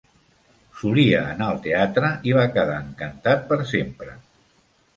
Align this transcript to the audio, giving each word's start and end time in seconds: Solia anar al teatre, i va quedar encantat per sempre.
Solia 0.79 1.19
anar 1.33 1.49
al 1.49 1.59
teatre, 1.67 2.11
i 2.31 2.35
va 2.39 2.47
quedar 2.57 2.81
encantat 2.89 3.47
per 3.53 3.61
sempre. 3.77 4.21